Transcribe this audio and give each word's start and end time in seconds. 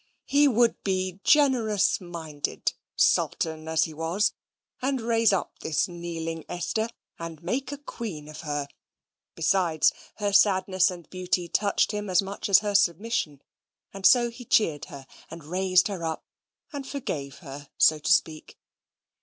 He 0.25 0.47
would 0.47 0.81
be 0.83 1.19
generous 1.23 2.01
minded, 2.01 2.73
Sultan 2.95 3.67
as 3.67 3.83
he 3.83 3.93
was, 3.93 4.33
and 4.81 4.99
raise 4.99 5.31
up 5.31 5.59
this 5.59 5.87
kneeling 5.87 6.43
Esther 6.49 6.89
and 7.19 7.43
make 7.43 7.71
a 7.71 7.77
queen 7.77 8.27
of 8.27 8.41
her: 8.41 8.67
besides, 9.35 9.93
her 10.15 10.33
sadness 10.33 10.89
and 10.89 11.07
beauty 11.11 11.47
touched 11.47 11.91
him 11.91 12.09
as 12.09 12.19
much 12.19 12.49
as 12.49 12.61
her 12.65 12.73
submission, 12.73 13.43
and 13.93 14.07
so 14.07 14.31
he 14.31 14.43
cheered 14.43 14.85
her, 14.85 15.05
and 15.29 15.43
raised 15.43 15.87
her 15.87 16.03
up 16.03 16.25
and 16.73 16.87
forgave 16.87 17.35
her, 17.45 17.69
so 17.77 17.99
to 17.99 18.11
speak. 18.11 18.57